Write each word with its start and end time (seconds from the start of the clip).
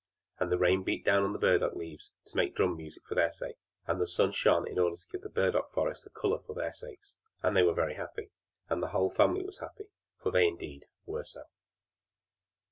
And 0.39 0.51
the 0.51 0.57
rain 0.57 0.81
beat 0.81 1.07
on 1.07 1.31
the 1.31 1.57
dock 1.59 1.73
leaves 1.75 2.09
to 2.25 2.35
make 2.35 2.55
drum 2.55 2.75
music 2.75 3.05
for 3.05 3.13
their 3.13 3.31
sake, 3.31 3.57
and 3.85 4.01
the 4.01 4.07
sun 4.07 4.31
shone 4.31 4.67
in 4.67 4.79
order 4.79 4.95
to 4.95 5.07
give 5.07 5.21
the 5.21 5.29
burdock 5.29 5.69
forest 5.69 6.07
a 6.07 6.09
color 6.09 6.39
for 6.39 6.55
their 6.55 6.73
sakes; 6.73 7.17
and 7.43 7.55
they 7.55 7.61
were 7.61 7.75
very 7.75 7.93
happy, 7.93 8.31
and 8.67 8.81
the 8.81 8.87
whole 8.97 9.11
family 9.11 9.43
was 9.45 9.59
happy; 9.59 9.91
for 10.17 10.31
they, 10.31 10.47
indeed 10.47 10.87
were 11.05 11.23
so. 11.23 11.43